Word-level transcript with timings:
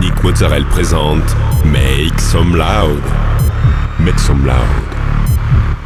Nick 0.00 0.24
Mozzarella 0.24 0.64
présente 0.70 1.36
Make 1.66 2.18
Some 2.18 2.56
Loud. 2.56 3.02
Make 3.98 4.18
some 4.18 4.46
loud. 4.46 4.64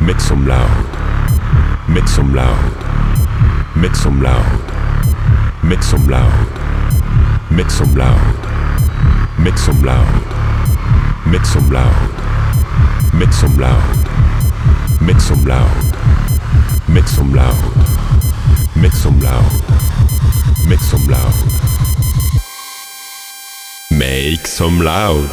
Make 0.00 0.20
some 0.20 0.46
loud. 0.46 0.68
Make 1.88 2.06
some 2.06 2.32
loud. 2.32 2.54
Make 3.74 3.96
some 3.96 4.22
loud. 4.22 4.44
Make 5.64 5.82
some 5.82 6.08
loud. 6.08 6.28
Make 7.50 7.70
some 7.70 7.96
loud. 7.96 8.28
Make 9.38 9.56
some 9.58 9.82
loud. 9.82 10.06
Make 11.26 11.44
some 11.44 11.72
loud. 11.72 11.90
Make 13.12 13.32
some 13.32 13.58
loud. 13.58 13.98
Make 15.00 15.20
some 15.20 15.44
loud. 15.44 15.96
Make 16.88 17.08
some 17.08 17.32
loud. 17.34 17.56
Make 18.76 18.92
some 18.92 19.18
loud. 19.20 19.91
Make 20.68 20.80
some 20.80 21.06
loud. 21.08 21.34
Make 23.90 24.46
some 24.46 24.80
loud. 24.80 25.28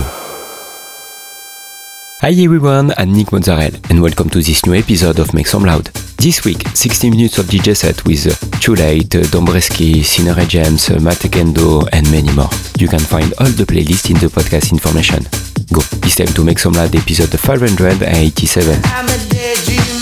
Hi 2.22 2.32
everyone, 2.32 2.92
I'm 2.98 3.14
Nick 3.14 3.32
Mozzarella 3.32 3.80
and 3.90 4.02
welcome 4.02 4.30
to 4.32 4.42
this 4.42 4.66
new 4.66 4.74
episode 4.76 5.20
of 5.20 5.34
Make 5.34 5.48
Some 5.48 5.64
Loud. 5.64 5.86
This 6.18 6.44
week, 6.44 6.68
60 6.74 7.10
minutes 7.12 7.38
of 7.38 7.46
DJ 7.46 7.76
set 7.78 8.04
with 8.06 8.26
Too 8.60 8.76
Late, 8.76 9.16
uh, 9.16 9.20
Dombreski, 9.32 10.02
Sinere 10.04 10.46
James, 10.48 10.90
Matt 11.02 11.20
Kendo 11.32 11.88
and 11.94 12.10
many 12.12 12.32
more. 12.34 12.50
You 12.78 12.90
can 12.90 13.00
find 13.00 13.34
all 13.40 13.48
the 13.48 13.64
playlists 13.66 14.10
in 14.10 14.18
the 14.18 14.28
podcast 14.28 14.72
information. 14.74 15.24
Go, 15.72 15.80
it's 16.06 16.16
time 16.16 16.28
to 16.28 16.44
Make 16.44 16.60
Some 16.60 16.74
Loud 16.74 16.94
episode 16.96 17.40
587. 17.40 19.99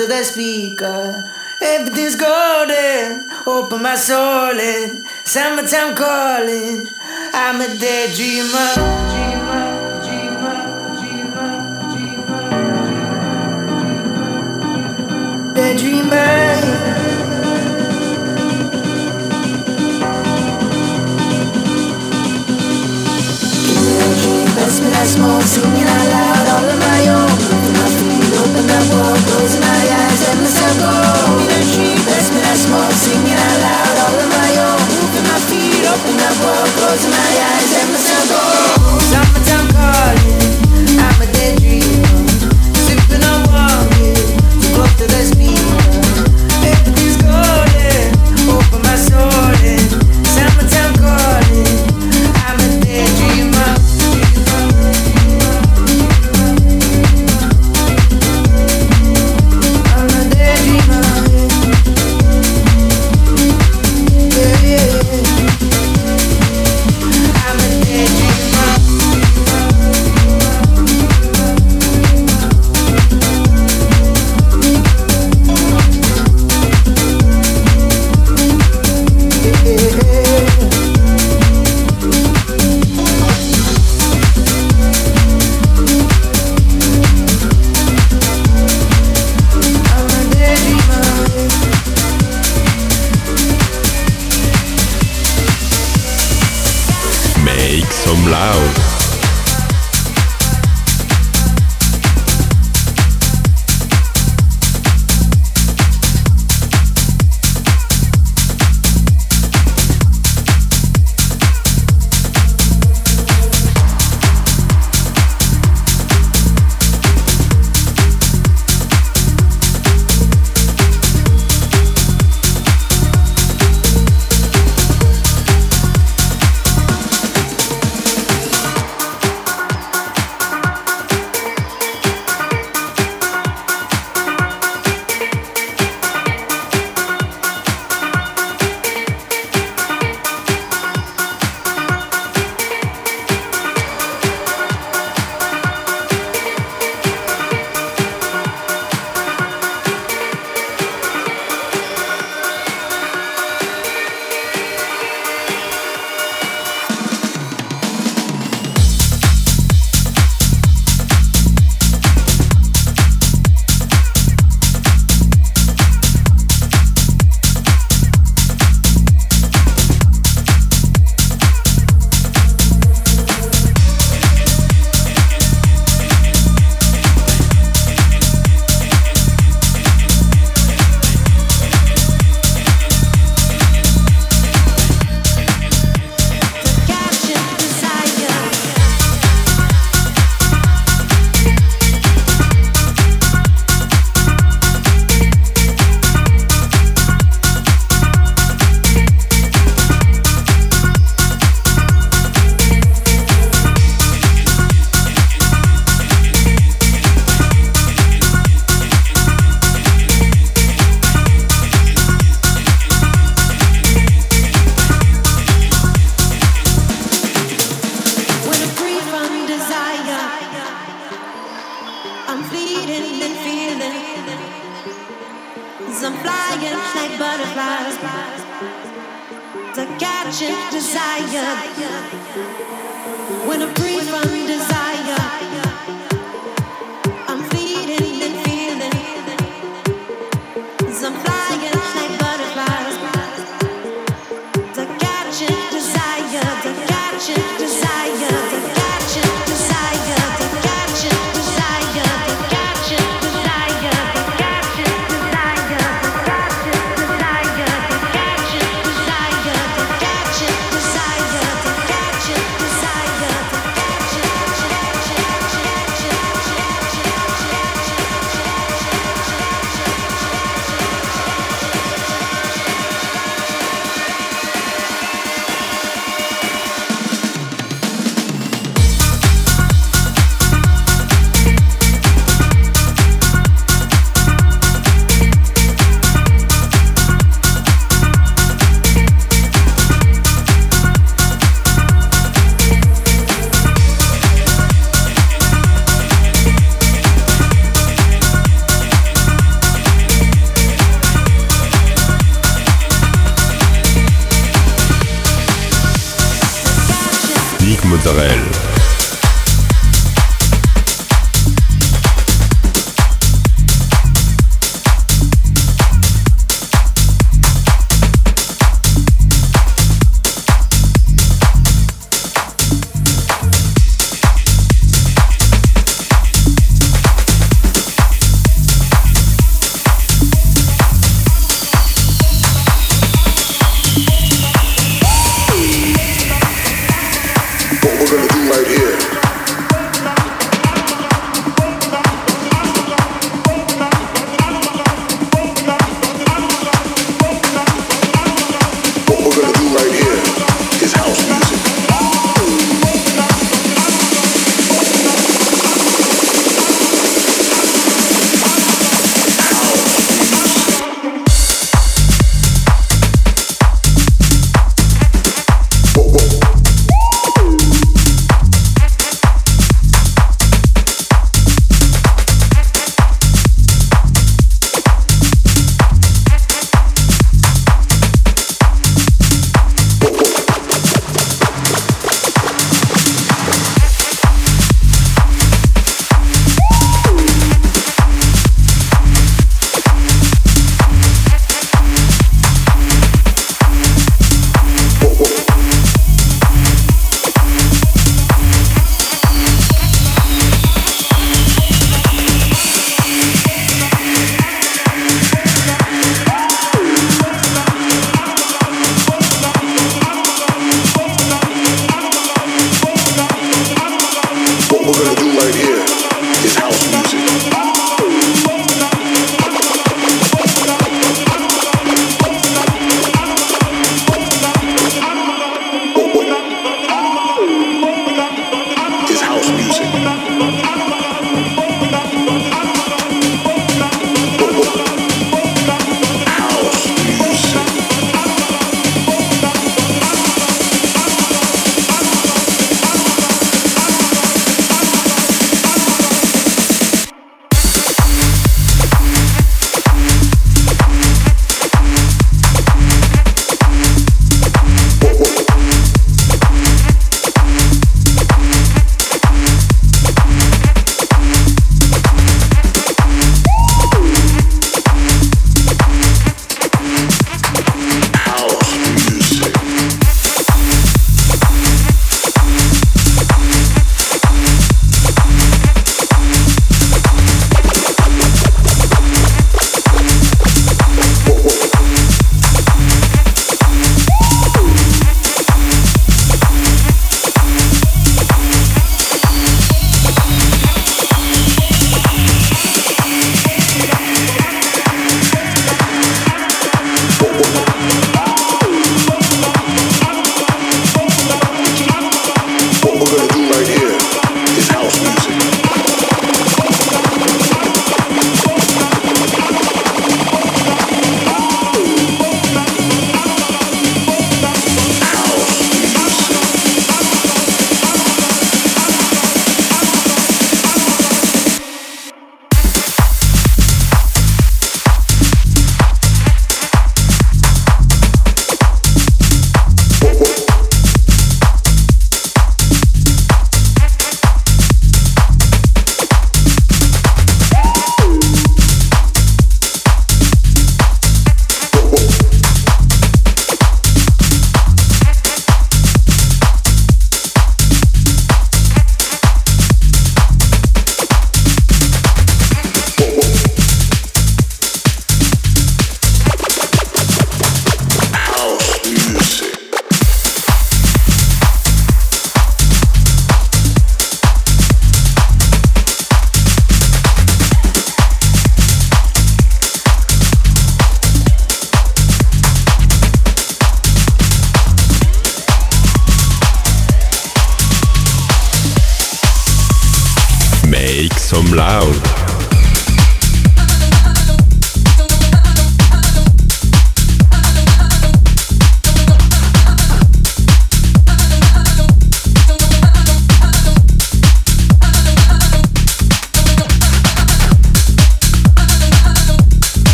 to 0.00 0.06
the 0.06 0.24
speaker. 0.24 1.30
Everything's 1.60 2.14
golden, 2.14 3.28
open 3.46 3.82
my 3.82 3.94
soul 3.94 4.58
and 4.58 5.04
summertime 5.24 5.94
calling. 5.94 6.88
I'm 7.34 7.60
a 7.60 7.66
daydreamer. 7.66 8.69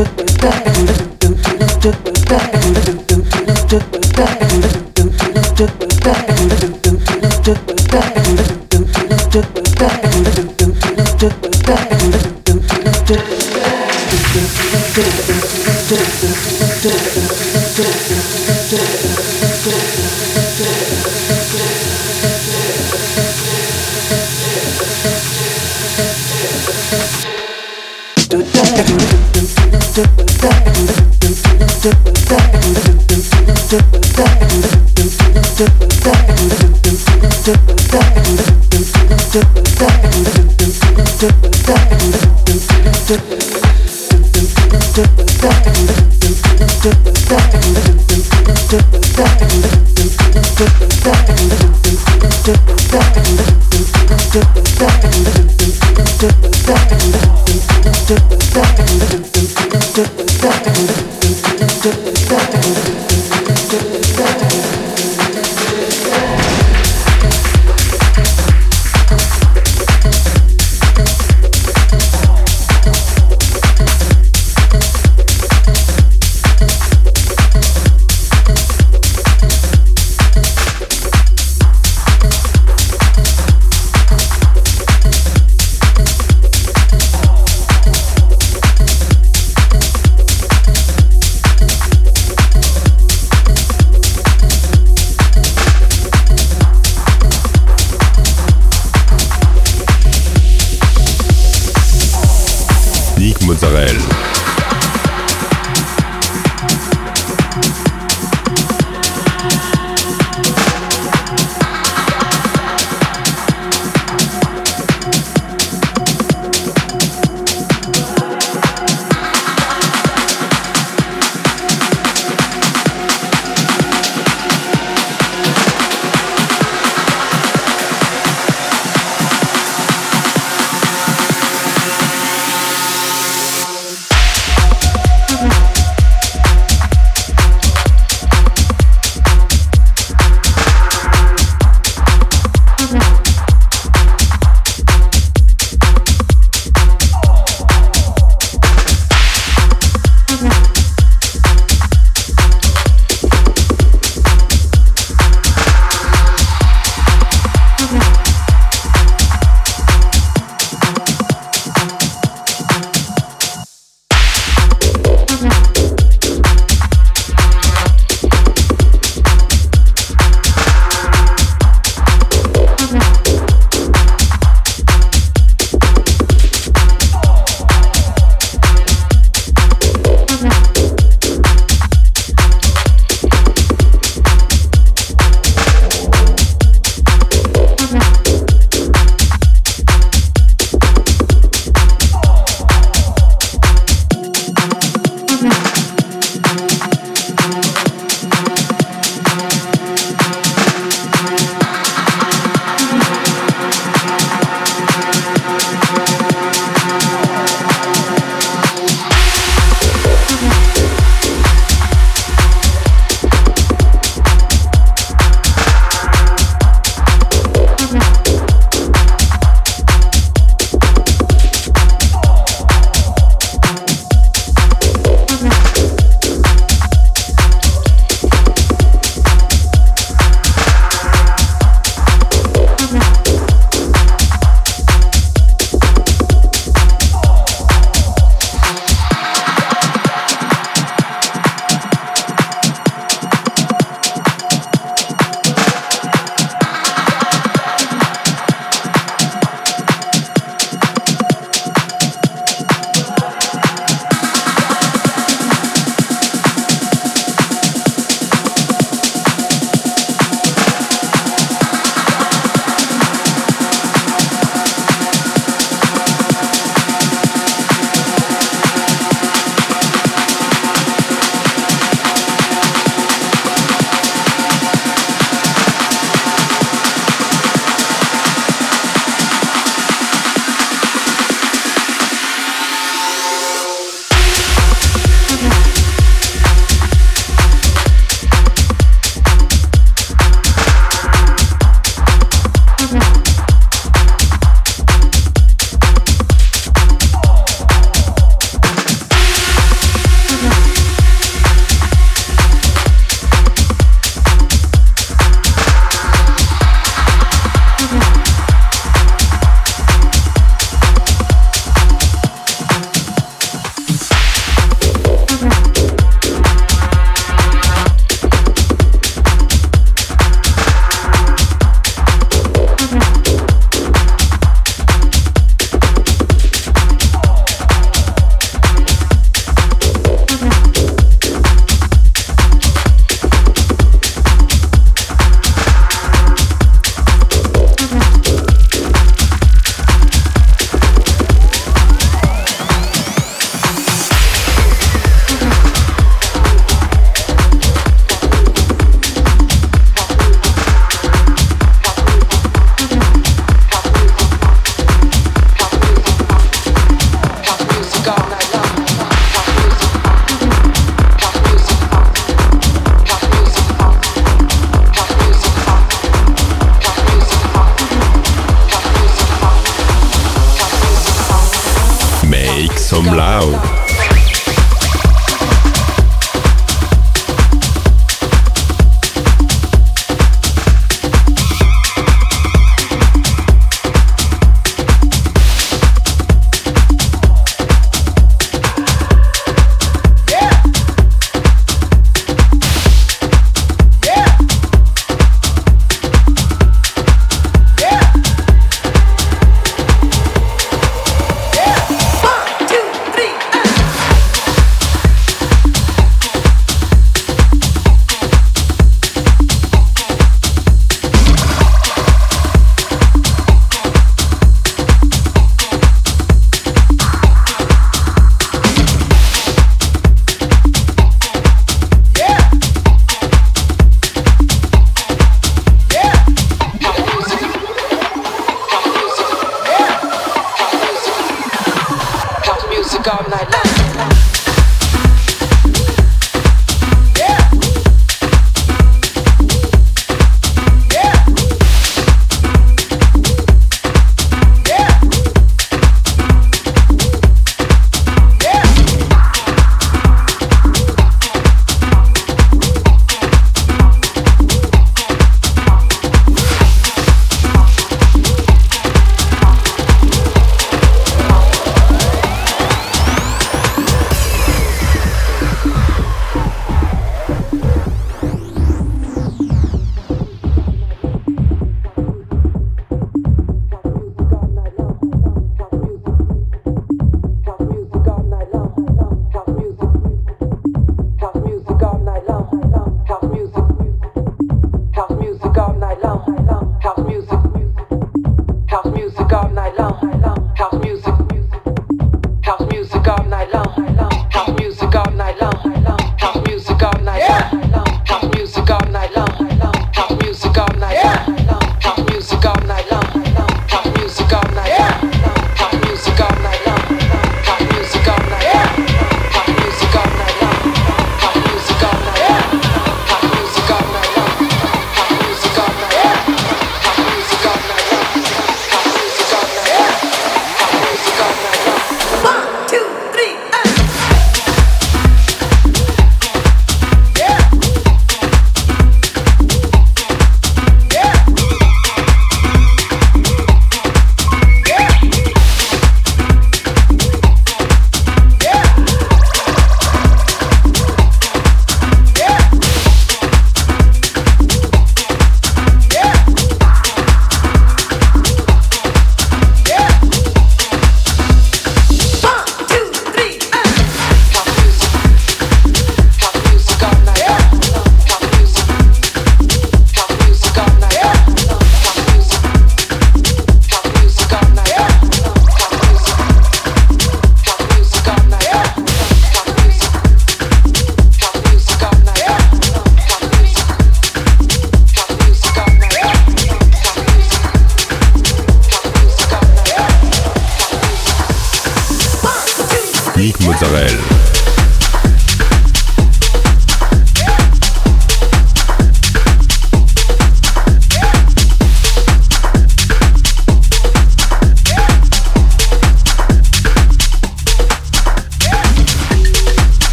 do 0.00 1.90
do 2.02 2.09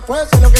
fuerza 0.00 0.38
lo 0.40 0.50
que 0.50 0.59